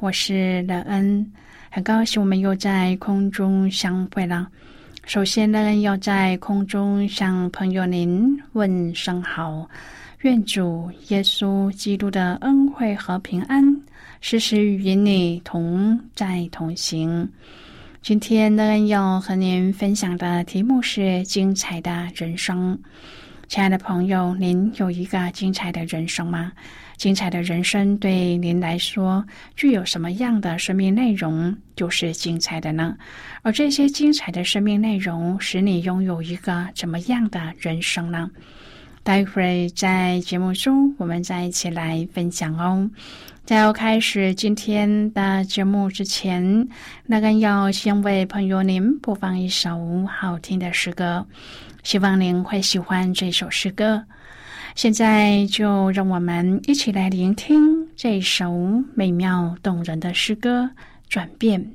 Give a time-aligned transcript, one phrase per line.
[0.00, 1.30] 我是乐恩。
[1.70, 4.48] 很高兴我们又在空中相会了。
[5.04, 9.68] 首先乐恩，要在空中向朋友您问声好，
[10.22, 13.62] 愿主耶稣基督的恩惠和平安
[14.22, 17.30] 时时与你同在同行。
[18.00, 22.78] 今天乐恩，要和您分享的题目是精彩的人生。
[23.48, 26.52] 亲爱的朋友，您有一个精彩的人生吗？
[27.00, 29.24] 精彩的人生对您来说
[29.56, 32.94] 具有什么样的生命内容就是精彩的呢？
[33.40, 38.30] 而这些精彩的生命内容使你拥有一个怎么样的人生呢？
[39.02, 42.90] 待会儿在节目中我们再一起来分享哦。
[43.46, 46.68] 在要开始今天的节目之前，
[47.06, 51.26] 那个要先为朋友您播放一首好听的诗歌，
[51.82, 54.04] 希望您会喜欢这首诗歌。
[54.74, 58.52] 现在就让我们一起来聆听这首
[58.94, 60.70] 美妙动人的诗歌
[61.08, 61.72] 《转变》。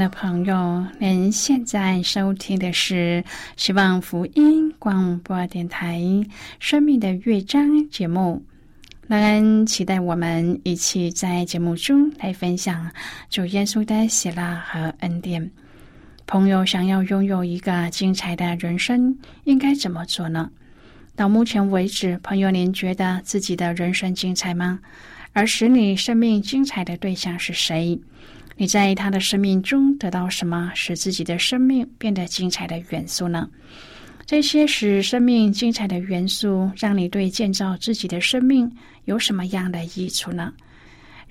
[0.00, 3.22] 的朋友，您现在收听的是
[3.58, 5.98] 希望福音广播电台
[6.58, 8.42] 《生命的乐章》节目。
[9.08, 12.90] 乐恩期待我们一起在节目中来分享
[13.28, 15.50] 主耶稣的喜乐和恩典。
[16.26, 19.14] 朋友，想要拥有一个精彩的人生，
[19.44, 20.50] 应该怎么做呢？
[21.14, 24.80] 到目前为止，朋友，您觉得自己的人生精彩吗？
[25.34, 28.00] 而使你生命精彩的对象是谁？
[28.60, 33.48] 你在他的生命中得到什么，使自己的生命变得精彩的元素呢？
[34.26, 38.70] 这些使生命精彩的元素，让你对建造自己的生命
[39.06, 40.52] 有什么样的益处呢？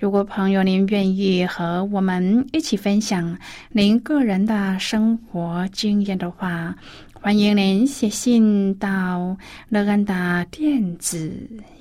[0.00, 3.38] 如果朋友您愿意和我们一起分享
[3.70, 6.74] 您个人的生活经验的话，
[7.12, 9.36] 欢迎您写信到
[9.68, 11.32] 乐安的电子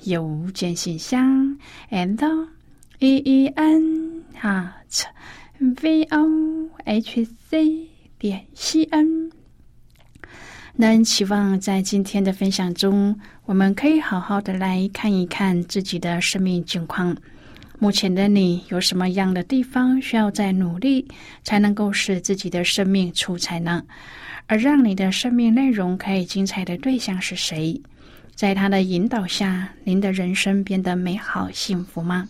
[0.04, 1.57] 邮件信箱
[1.90, 2.48] ，and
[3.00, 4.75] e e n 哈。
[5.59, 9.29] V o h c 点 c n，
[10.75, 17.17] 那期望在今天的分享中，我们可以好好的来看一看自己的生命境况。
[17.77, 21.06] 目前的你有什么样的地方需要再努力，
[21.44, 23.83] 才能够使自己的生命出彩呢？
[24.47, 27.81] 而让你的生命内容可以精彩的对象是谁？
[28.33, 32.29] 在他的引导下，您的人生变得美好幸福吗？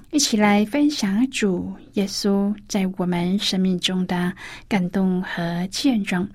[0.11, 4.33] 一起来分享主耶稣在我们生命中的
[4.67, 6.27] 感动和见证。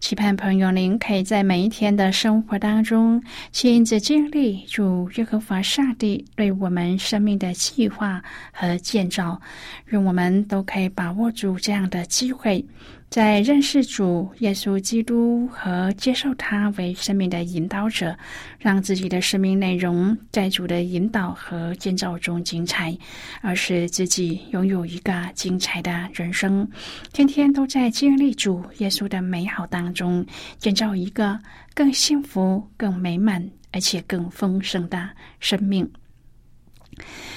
[0.00, 3.22] 期盼朋友您可以在每一天的生活当中
[3.52, 8.20] 亲自经历主耶和华上帝对我们生命的计划
[8.52, 9.40] 和建造，
[9.86, 12.64] 愿我们都可以把握住这样的机会。
[13.12, 18.16] 在认识主耶稣基督和接受他为生命的引导者，
[18.58, 22.96] 让自己的生命内容在主的引导和建造中精彩，
[23.42, 26.66] 而使自己拥有一个精彩的人生，
[27.12, 30.24] 天天都在经历主耶稣的美好当中，
[30.56, 31.38] 建造一个
[31.74, 35.86] 更幸福、更美满而且更丰盛的生命。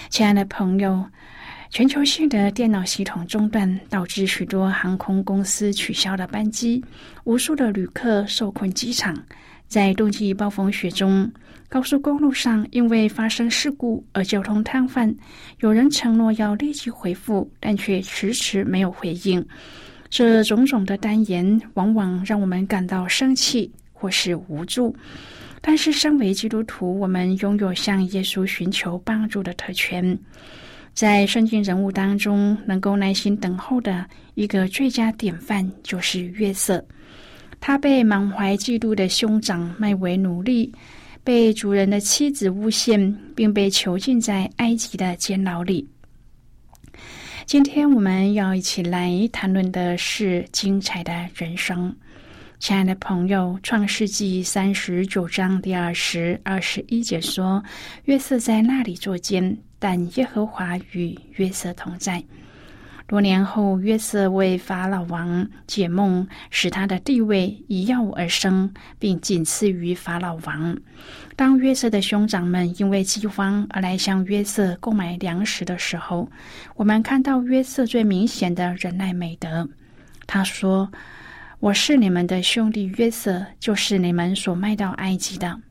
[0.10, 1.06] 亲爱的朋友。
[1.76, 6.82] 全球性的电脑系统中断，导致许多航空公司取消了班机，
[7.26, 9.14] 无数的旅客受困机场。
[9.68, 11.30] 在冬季暴风雪中，
[11.68, 15.14] 高速公路上因为发生事故而交通瘫痪。
[15.60, 19.46] 有人承诺要立即回复，但却迟迟没有回应。
[20.10, 24.96] 这种种的单言，往往让我们感到生气或是无助。
[25.60, 30.18] 但是，身为基督徒，我们拥有向耶稣寻求帮助的特权。
[30.96, 34.06] 在圣经人物当中，能够耐心等候的
[34.36, 36.84] 一个最佳典范就是约瑟。
[37.60, 40.72] 他被满怀嫉妒的兄长卖为奴隶，
[41.22, 45.86] 被主人的妻子诬陷，并被囚禁在埃及的监牢里。
[47.46, 51.94] 今天我们要一起来谈论的是精彩的人生。
[52.58, 57.62] 亲爱的朋友，《创世纪》三十九章第二十二十一节说
[58.06, 62.24] ：“约瑟在那里作监。”但耶和华与约瑟同在。
[63.08, 70.76] 多年后，约瑟为法老王解梦，使他的地位一跃而生，并仅次于法老王。
[71.36, 76.28] 当约瑟的兄长们因为饥荒而来向约瑟购买粮食的时候，
[76.76, 79.70] 我们看到约瑟最明显的忍耐美德。
[80.26, 80.92] 他说
[81.62, 85.62] ：“我是你们的兄弟约瑟，就是你们所卖到埃及的。”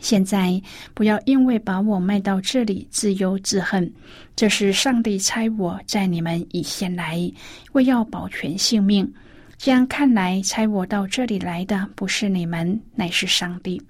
[0.00, 0.60] 现在
[0.94, 3.92] 不要因为把我卖到这里自忧自恨，
[4.36, 7.30] 这是上帝差我在你们以前来，
[7.72, 9.12] 为要保全性命。
[9.56, 13.82] 这样看来，差我到这里来的不是你们，乃是上帝。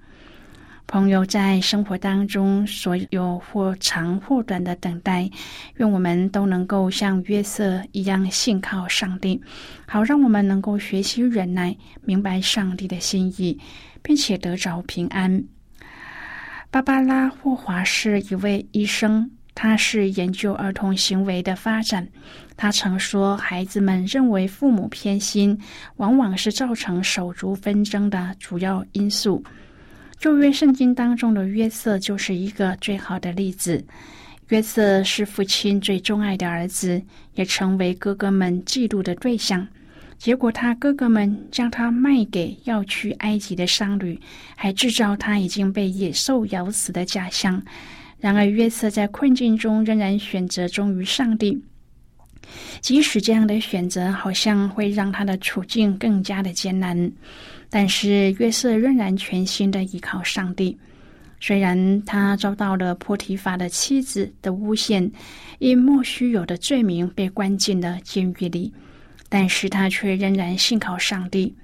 [0.87, 5.29] 朋友在生活当中所有或长或短的等待，
[5.75, 9.39] 愿我们都能够像约瑟一样信靠上帝，
[9.85, 13.55] 好让我们能够学习忍耐，明白上帝的心意，
[14.01, 15.43] 并且得着平安。
[16.71, 22.07] 芭芭拉·霍华是一位医生，他是研究儿童行为的发展。
[22.55, 25.59] 他曾说，孩子们认为父母偏心，
[25.95, 29.43] 往往是造成手足纷争的主要因素。
[30.19, 33.83] 旧约圣经当中的约瑟就是一个最好的例子。
[34.49, 37.01] 约瑟是父亲最钟爱的儿子，
[37.33, 39.67] 也成为哥哥们嫉妒的对象。
[40.19, 44.19] 结果他哥哥们将他卖给要去埃及的商旅，
[44.55, 47.59] 还制造他已经被野兽咬死的假象。
[48.19, 51.57] 然而约瑟在困境中仍然选择忠于上帝，
[52.81, 57.09] 即使这样的选择好像会让他的处境更加的艰难，
[57.69, 60.77] 但是约瑟仍然全心的依靠上帝。
[61.39, 65.09] 虽然他遭到了波提法的妻子的诬陷，
[65.59, 68.73] 因莫须有的罪名被关进了监狱里，
[69.29, 71.55] 但是他却仍然信靠上帝。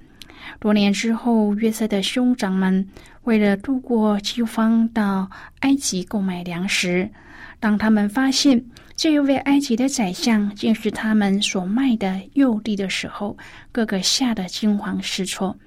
[0.60, 2.88] 多年之后，约瑟的兄长们
[3.24, 5.28] 为了度过饥荒，到
[5.60, 7.10] 埃及购买粮食。
[7.58, 13.36] 当他们发现这一位埃及的宰相竟是他们所卖的幼弟的时候，
[13.72, 15.58] 个个吓得惊慌失措。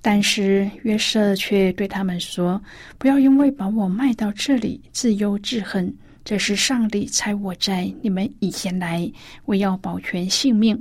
[0.00, 2.62] 但是约瑟却对他们说
[2.98, 5.92] ：“不要因为把我卖到这里自忧自恨，
[6.24, 9.10] 这是上帝差我在你们以前来，
[9.46, 10.80] 为要保全性命。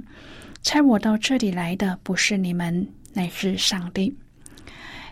[0.64, 4.12] 猜我到这里来的不是你们。”乃是上帝，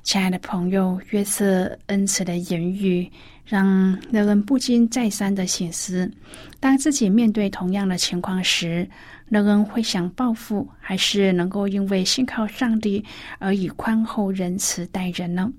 [0.02, 3.08] 亲爱的朋友，约瑟恩慈的言语
[3.46, 6.12] 让人人不禁再三的醒思：
[6.60, 8.90] 当自己面对同样的情况时，
[9.30, 13.06] 人人会想报复，还是能够因为信靠上帝
[13.38, 15.54] 而以宽厚仁慈待人呢？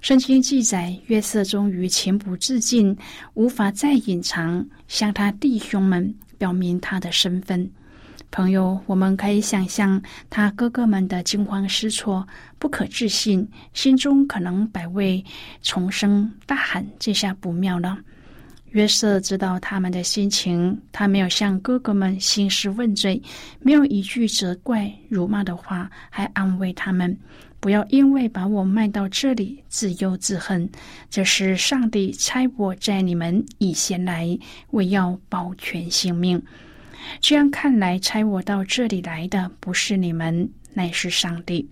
[0.00, 2.96] 圣经记载，约瑟终于情不自禁，
[3.34, 7.70] 无法再隐藏，向他弟兄们表明他的身份。
[8.30, 12.26] 朋友，我们可以想象他哥哥们的惊慌失措、
[12.60, 15.24] 不可置信，心中可能百味
[15.62, 17.98] 丛生，大喊：“这下不妙了！”
[18.70, 23.20] 约瑟知道他们的心情，他没有向哥哥们兴师问罪，
[23.58, 27.18] 没有一句责怪、辱骂的话，还安慰他们
[27.58, 30.70] ：“不要因为把我卖到这里自忧自恨，
[31.10, 34.38] 这是上帝差我在你们以前来，
[34.70, 36.40] 为要保全性命。”
[37.20, 41.68] 这样看来，差我到这里来的不是你们，乃是上帝。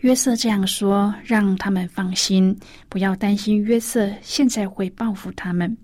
[0.00, 2.56] 约瑟这样说，让他们放心，
[2.88, 5.76] 不要担心约瑟现在会报复他们。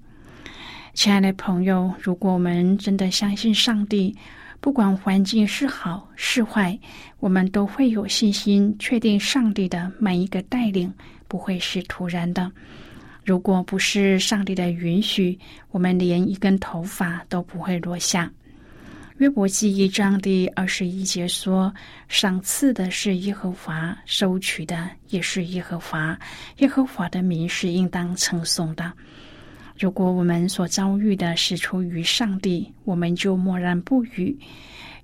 [0.95, 4.17] 亲爱的朋友，如果我们真的相信上帝，
[4.61, 6.77] 不管环境是好是坏，
[7.21, 10.93] 我们都会有信心，确定上帝的每一个带领
[11.29, 12.51] 不会是突然的。
[13.29, 15.39] 如果不是上帝的允许，
[15.71, 18.33] 我们连一根头发都不会落下。
[19.19, 21.71] 约伯记一章第二十一节说
[22.09, 26.19] ：“赏赐的是耶和华，收取的也是耶和华。
[26.61, 28.91] 耶和华的名是应当称颂的。”
[29.79, 34.35] 如果我们所遭遇的是出于上帝，我们就默然不语。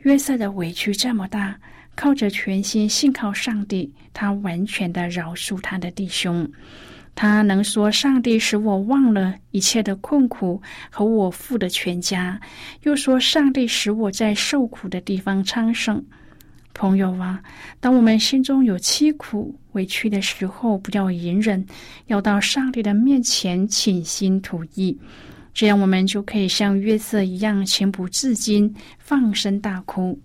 [0.00, 1.54] 约瑟的委屈这么大，
[1.94, 6.50] 靠着全心信靠上帝，他完全的饶恕他的弟兄。
[7.14, 12.40] 他能说：“上帝使我忘了一切的困苦和我父的全家。”
[12.82, 16.04] 又说：“上帝使我在受苦的地方昌盛。”
[16.74, 17.40] 朋友啊，
[17.78, 21.64] 当我们心中有凄苦、委屈的时候，不要隐忍，
[22.06, 24.98] 要到上帝的面前倾心吐意，
[25.52, 30.18] 这样我们就可以像约瑟一样情不自禁放声大哭。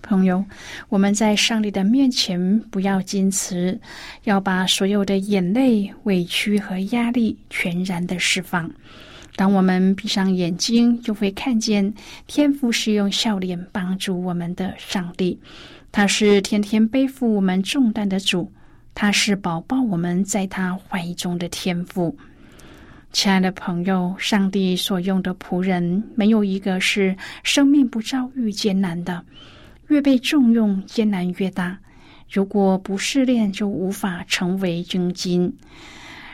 [0.00, 0.44] 朋友，
[0.88, 3.78] 我们在上帝的面前不要矜持，
[4.24, 8.70] 要把所有的眼泪、委屈和压力全然的释放。
[9.36, 11.92] 当我们闭上眼睛，就会看见
[12.26, 15.38] 天父是用笑脸帮助我们的上帝。
[15.90, 18.50] 他是天天背负我们重担的主，
[18.94, 22.16] 他是保抱我们在他怀中的天父。
[23.12, 29.22] 亲爱的朋友，上帝所用的仆人，没有一个是生命不遭遇艰难的。
[29.92, 31.78] 越被重用，艰难越大。
[32.30, 35.54] 如果不试炼，就无法成为真金。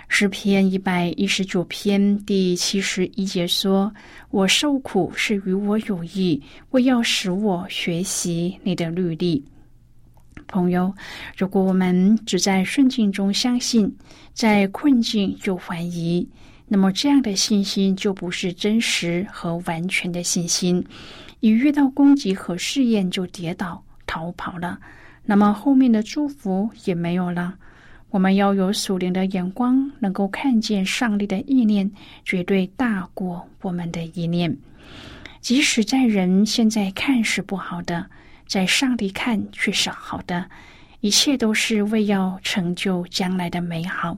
[0.07, 3.93] 诗篇一百一十九篇第七十一节说
[4.31, 9.45] ：“我受苦是与我有益，为要使我学习你的律例。”
[10.47, 10.95] 朋友，
[11.37, 13.93] 如果我们只在顺境中相信，
[14.33, 16.27] 在困境就怀疑，
[16.69, 20.83] 那么这样的信心就不是真实和完全的信心。
[21.41, 24.81] 一遇到攻击和试验就跌倒逃跑了，
[25.25, 27.55] 那么后面的祝福也没有了。
[28.11, 31.91] 我们要有属灵的眼光，能够看见上帝的意念
[32.25, 34.57] 绝对大过我们的意念。
[35.41, 38.07] 即使在人现在看是不好的，
[38.47, 40.51] 在上帝看却是好的，
[41.01, 44.17] 一切都是为要成就将来的美好。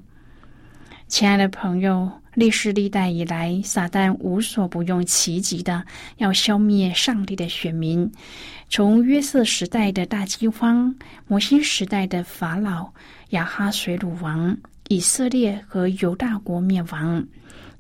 [1.11, 2.09] 亲爱的朋友。
[2.35, 5.85] 历史历代以来，撒旦无所不用其极的
[6.19, 8.09] 要消灭上帝的选民。
[8.69, 10.95] 从约瑟时代的大饥荒，
[11.27, 12.89] 摩西时代的法老、
[13.31, 17.23] 亚哈水鲁王、以色列和犹大国灭亡，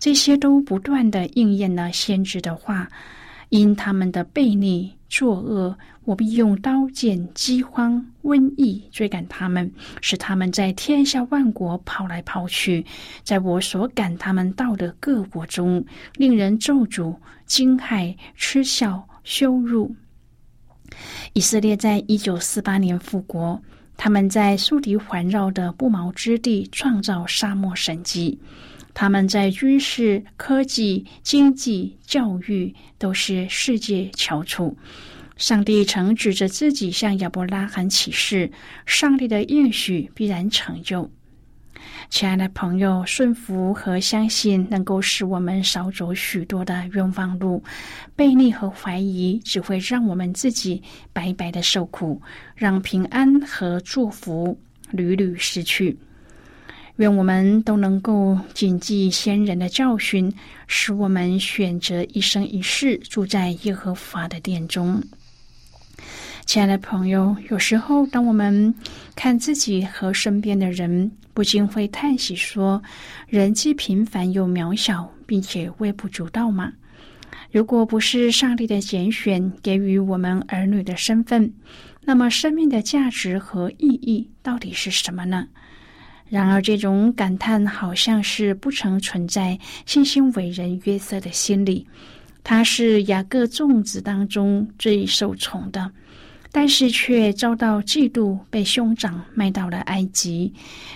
[0.00, 2.88] 这些都不断的应验了先知的话。
[3.50, 5.76] 因他们的悖逆，作恶，
[6.10, 12.84] 我必用刀剑、饥荒、瘟疫追赶他们，使他们在天下万国跑来跑去，
[13.22, 15.84] 在我所赶他们到的各国中，
[16.16, 17.14] 令人咒诅、
[17.46, 19.94] 惊骇、嗤笑、羞辱。
[21.32, 23.62] 以色列在一九四八年复国，
[23.96, 28.40] 他们在苏迪环绕的不毛之地创造沙漠神迹。
[28.92, 34.76] 他们在军事、科技、经济、教育都是世界翘楚。
[35.40, 38.52] 上帝曾指着自己向亚伯拉罕起誓，
[38.84, 41.10] 上帝的应许必然成就。
[42.10, 47.64] 亲爱的朋友，顺服和相信能够使我们少走许多的冤枉路。
[48.14, 52.20] 背逆和怀疑只会让我们自己白白的受苦，
[52.54, 55.96] 让平安和祝福屡屡失去。
[56.96, 60.30] 愿我们都能够谨记先人的教训，
[60.66, 65.02] 使我们选择一生一世住在耶和华的殿中。
[66.50, 68.74] 亲爱的朋友，有时候当我们
[69.14, 72.82] 看自己和身边的人，不禁会叹息说
[73.30, 76.72] ：“人既平凡又渺小，并且微不足道吗？”
[77.52, 81.52] 如果不是上帝的拣选给予我们儿女的身份，
[82.04, 85.46] 那么生命的价值和意义到底是什么呢？
[86.28, 91.86] 然而，这种感叹好像是不曾存在信心伟人约瑟的心里。
[92.42, 95.92] 他是雅各众子当中最受宠的，
[96.52, 100.52] 但是却遭到嫉妒，被兄长卖到了埃及，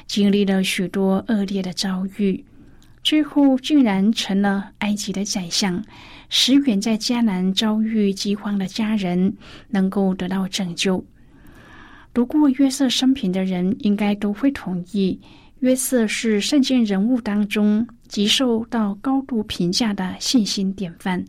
[0.07, 2.45] 经历了许多恶劣的遭遇，
[3.03, 5.83] 最后竟然成了埃及的宰相，
[6.29, 9.33] 使远在迦南遭遇饥荒的家人
[9.69, 11.05] 能够得到拯救。
[12.13, 15.21] 读过约瑟生平的人，应该都会同意，
[15.61, 21.25] 约瑟是圣经人物当中极受到高度评价的信心典范，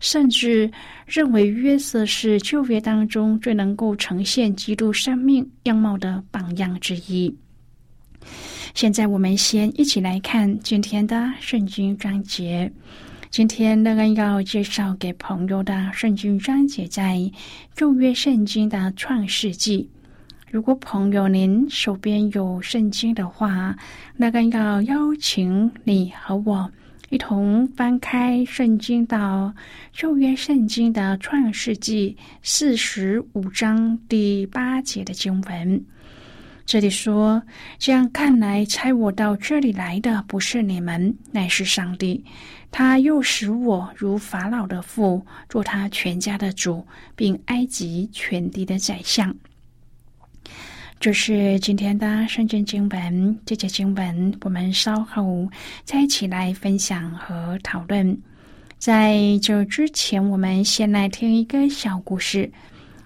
[0.00, 0.70] 甚至
[1.06, 7.34] 认为约瑟是旧约当中最能够呈现基督生命样貌的榜样之一。
[8.74, 12.70] 现在，我们先一起来看今天的圣经章节。
[13.30, 17.30] 今天乐恩要介绍给朋友的圣经章节，在
[17.74, 19.88] 旧约圣经的创世纪。
[20.50, 23.76] 如果朋友您手边有圣经的话，
[24.16, 26.70] 那个要邀请你和我
[27.10, 29.54] 一同翻开圣经到
[29.92, 35.82] 旧约圣经的创世纪四十五章第八节的经文。
[36.66, 37.42] 这里说
[37.80, 42.22] ：“这样看来，差我到这里来的不是你们，乃是上帝。
[42.70, 49.34] 他又使我如法老的父，做他全家的主，并埃及全地的宰相。”
[51.00, 55.48] 这是今天的圣经经文，这节经文我们稍后
[55.84, 58.18] 再一起来分享和讨论。
[58.78, 62.50] 在这之前，我们先来听一个小故事。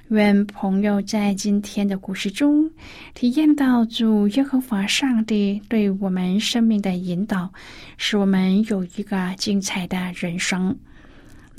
[0.09, 2.71] 愿朋友在今天的故事中
[3.15, 7.53] 体验到主耶和华上帝对我们生命的引导，
[7.99, 10.75] 使我们有一个精彩的人生。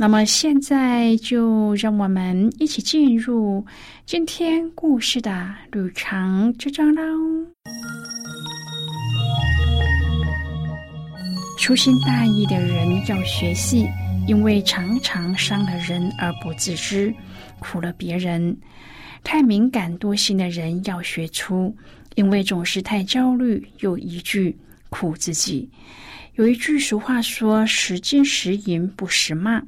[0.03, 3.65] 那么现在就让我们一起进入
[4.05, 7.01] 今天故事的旅程之中喽。
[11.57, 13.87] 粗心大意的人要学习，
[14.27, 17.15] 因为常常伤了人而不自知，
[17.59, 18.53] 苦了别人；
[19.23, 21.73] 太敏感多心的人要学出，
[22.15, 24.57] 因为总是太焦虑又一句
[24.89, 25.69] 苦自己。
[26.35, 29.63] 有一句俗话说：“时金时银不时骂。”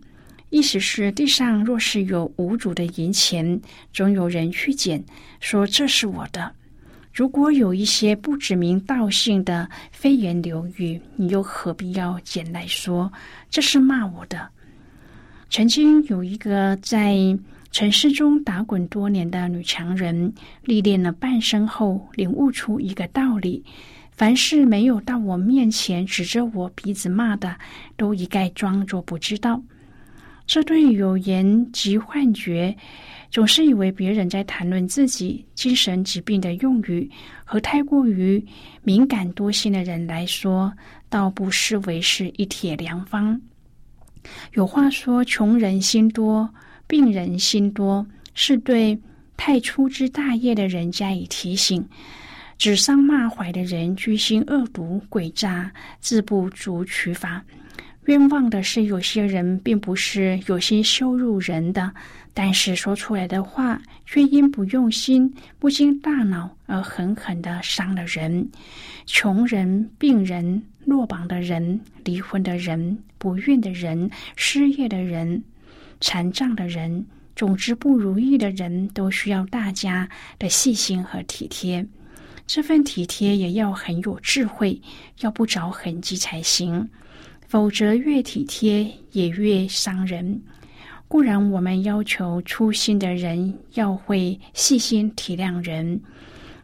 [0.56, 3.60] 意思是，地上若是有无主的银钱，
[3.91, 5.04] 总有人去捡，
[5.41, 6.50] 说这是我的。
[7.13, 13.12] 如果有一些不指名道姓的飞言流语，你又何必要捡来说
[13.50, 14.48] 这是骂我的？
[15.50, 17.18] 曾经有一个在
[17.70, 23.62] 城市中打滚多年的女强人，历练了半生后，领悟出一个道理：
[24.13, 27.58] 凡是没有到我面前指着我鼻子骂的，
[27.98, 29.62] 都一概装作不知道。
[30.47, 32.75] 这对有言及幻觉，
[33.31, 37.10] 总是以为别人在谈论自己精神疾病的用语，
[37.43, 38.43] 和太过于
[38.84, 40.71] 敏感多心的人来说，
[41.10, 43.39] 倒不失为是一帖良方。
[44.53, 46.49] 有话说：“穷人心多，
[46.88, 48.97] 病人心多”，是对
[49.36, 51.81] 太粗枝大叶的人加以提醒；
[52.58, 57.43] 指桑骂槐的人居心恶毒诡诈，自不足取法。
[58.06, 61.91] 冤枉的是，有些人并不是有心羞辱人的，
[62.36, 68.48] 但是说出来的话却因不用心、不经大脑而狠狠的伤了人。
[69.08, 75.44] 穷人、病人、落榜的人、离婚的人、不孕的人、失业的人、
[76.00, 77.04] 残障的人、
[77.36, 81.84] 总之不如意的人都需要大家的细心和体贴。
[82.46, 84.80] 这份体贴也要很有智慧，
[85.22, 86.88] 要不着痕迹才行，
[87.47, 90.41] 否则越体贴也越伤人。
[91.08, 96.01] 固然我们要求粗心的人要会细心体谅人，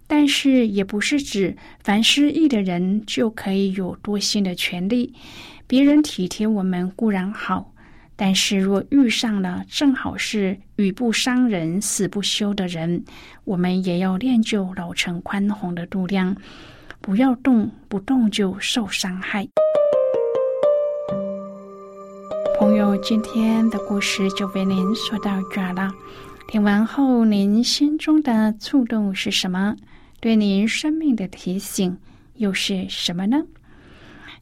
[0.07, 5.13] 但是也不是指凡失意的人就可以有多心的权利。
[5.67, 7.67] 别人体贴我们固然好。
[8.13, 13.03] 但是若遇上了正好是语不伤人死不休的人，
[13.45, 16.35] 我们也要练就老成宽宏的度量，
[16.99, 19.47] 不要动不动就受伤害。
[22.61, 25.91] 朋友，今天的故事就为您说到这儿了。
[26.47, 29.75] 听完后，您心中的触动是什么？
[30.19, 31.97] 对您生命的提醒
[32.35, 33.41] 又是什么呢？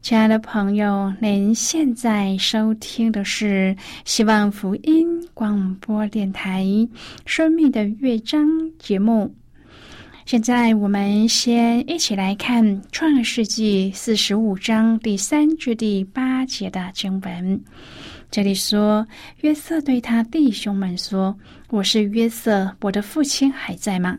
[0.01, 6.65] 亲爱的朋友，您现在收听的是希望福音广播电台
[7.25, 8.45] 《生命的乐章》
[8.77, 9.33] 节目。
[10.25, 17.59] 现在，我们先一起来看《创世纪》四十五章第三至第八节的经文。
[18.31, 19.07] 这里说，
[19.41, 21.35] 约瑟对他弟兄们说
[21.69, 24.15] ：“我是约瑟，我的父亲还在吗？”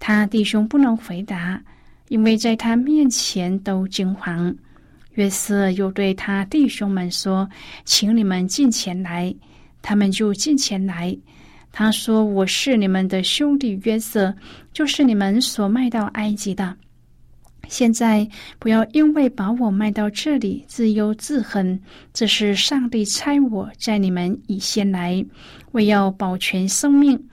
[0.00, 1.62] 他弟兄不能回答，
[2.08, 4.54] 因为在他面前都惊慌。
[5.12, 7.48] 约瑟又对他弟兄们说
[7.84, 9.34] ：“请你们进前来。”
[9.82, 11.14] 他们就进前来。
[11.70, 14.34] 他说：“我是你们的兄弟约瑟，
[14.72, 16.74] 就是你们所卖到埃及的。
[17.68, 21.80] 现在不要因为把我卖到这里自忧自恨。
[22.12, 25.24] 这是上帝差我在你们以先来，
[25.72, 27.28] 为要保全生命。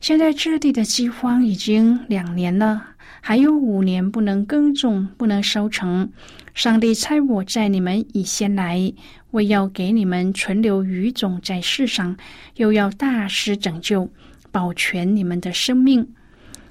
[0.00, 2.82] 现在这地的饥荒已经两年了，
[3.20, 6.10] 还有五年不能耕种，不能收成。”
[6.54, 8.92] 上帝差我在你们以先来，
[9.30, 12.16] 为要给你们存留余种在世上，
[12.56, 14.10] 又要大施拯救，
[14.50, 16.14] 保全你们的生命。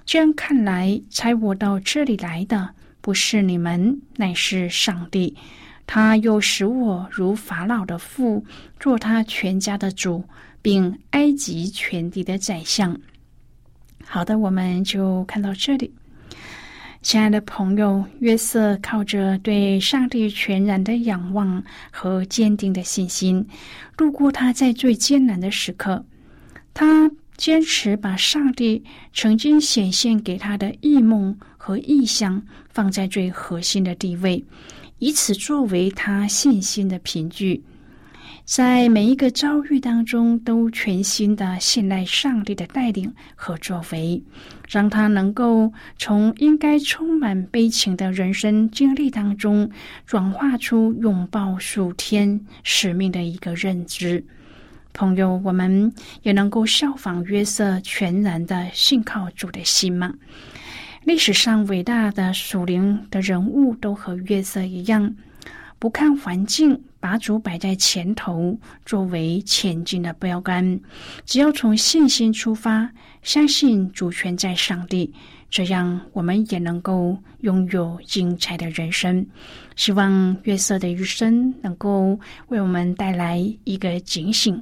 [0.06, 2.72] 这样看来，差我到这里来的
[3.08, 5.34] 不是你们，乃是上帝。
[5.86, 8.44] 他又使我如法老的父，
[8.82, 10.22] 做他全家的主，
[10.62, 13.00] 并埃及全地的宰相。
[14.04, 15.90] 好的，我们就看到这里。
[17.02, 23.48] 亲爱的朋友，约瑟靠着对上帝全然的仰望和坚定的信心，
[23.96, 26.04] 度过他在最艰难的时刻。
[26.74, 34.42] 他坚持把上帝曾经显现给他的异梦和意象放在最核心的地位，
[35.00, 37.62] 以此作为他信心的凭据。
[38.46, 44.24] 在每一个遭遇当中，都全心的信赖上帝的带领和作为，
[44.70, 49.70] 让他能够从应该充满悲情的人生经历当中，
[50.06, 54.24] 转化出拥抱属天使命的一个认知。
[54.94, 60.14] 朋友，我们也能够效仿约瑟全然的信靠主的心吗？
[61.08, 65.16] 历史上伟大的属灵的人物都和约瑟一样。
[65.80, 70.78] 不看环境，把主摆在前头，作为前进的标杆。
[71.24, 72.92] 只要从信心出发，
[73.22, 75.10] 相信主权在上帝，
[75.50, 79.26] 这样我们也能够拥有精彩的人生。
[79.78, 84.62] 希望月色的余生能够为我们带来一个警醒，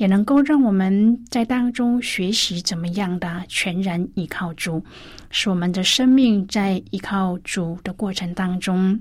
[0.00, 4.82] 也能够让我们在当中学习怎么样的全然依靠主，
[5.28, 8.98] 使我们的生命在依靠主的过程当中。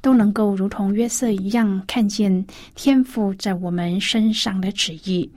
[0.00, 5.30] 都能够如同约瑟一样，看见天赋在我们身上的旨意。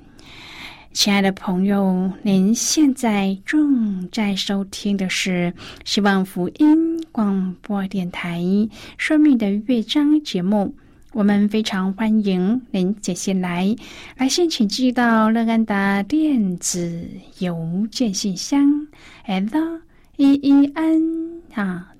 [0.91, 5.53] 亲爱的朋友，您现在正在收听的是
[5.85, 8.39] 希望福音广播电台
[8.97, 10.73] 《生命的乐章》节目。
[11.17, 13.75] 我们非常欢迎您接下来
[14.17, 18.85] 来信，请寄到乐安的电子邮件信箱
[19.25, 19.81] ：l
[20.17, 21.91] e e n 啊。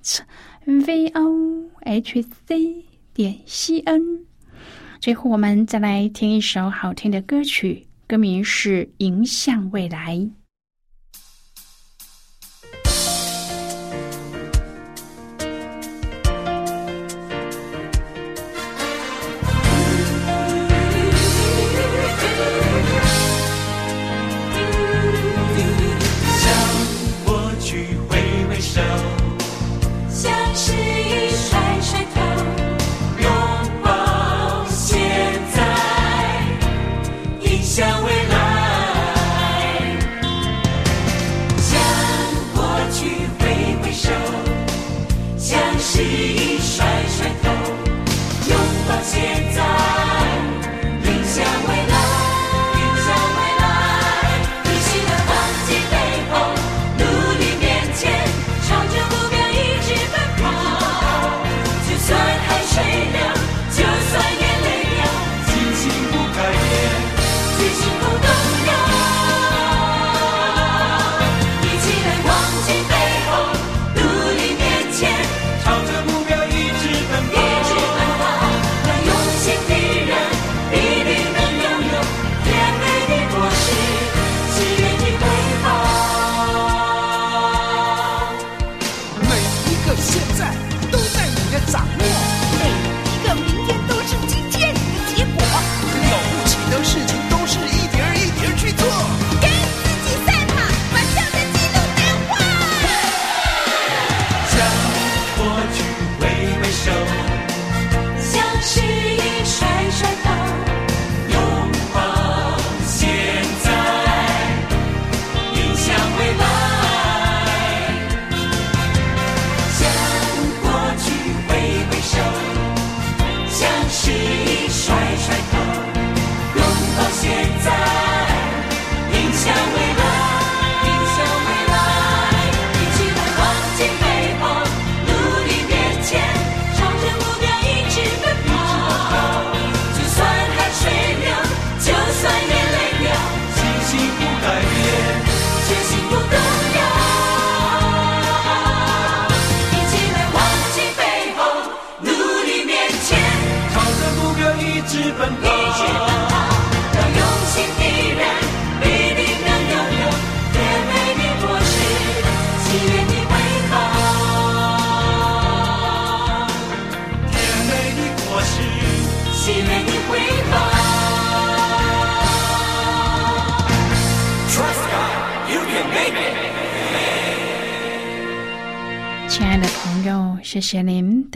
[0.65, 4.19] v o h c 点 c n。
[5.01, 10.15] 最后，我们再来听一首好听的歌曲，歌名是《迎向未来》。